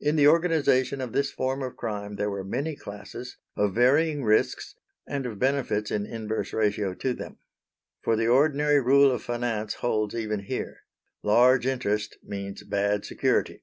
In 0.00 0.16
the 0.16 0.26
organisation 0.26 1.00
of 1.00 1.12
this 1.12 1.30
form 1.30 1.62
of 1.62 1.76
crime 1.76 2.16
there 2.16 2.28
were 2.28 2.42
many 2.42 2.74
classes, 2.74 3.36
of 3.56 3.72
varying 3.72 4.24
risks 4.24 4.74
and 5.06 5.24
of 5.26 5.38
benefits 5.38 5.92
in 5.92 6.06
inverse 6.06 6.52
ratio 6.52 6.92
to 6.94 7.14
them. 7.14 7.38
For 8.02 8.16
the 8.16 8.26
ordinary 8.26 8.80
rule 8.80 9.12
of 9.12 9.22
finance 9.22 9.74
holds 9.74 10.12
even 10.16 10.40
here: 10.46 10.80
large 11.22 11.68
interest 11.68 12.18
means 12.24 12.64
bad 12.64 13.04
security. 13.04 13.62